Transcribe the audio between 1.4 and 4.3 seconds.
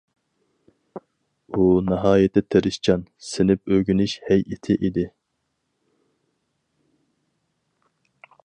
ئۇ ناھايىتى تىرىشچان، سىنىپ ئۆگىنىش